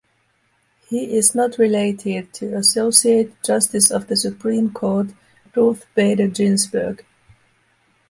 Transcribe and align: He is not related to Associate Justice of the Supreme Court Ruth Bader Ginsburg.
He 0.89 1.15
is 1.15 1.35
not 1.35 1.59
related 1.59 2.33
to 2.33 2.55
Associate 2.57 3.31
Justice 3.43 3.91
of 3.91 4.07
the 4.07 4.15
Supreme 4.15 4.71
Court 4.71 5.09
Ruth 5.55 5.85
Bader 5.93 6.27
Ginsburg. 6.27 7.05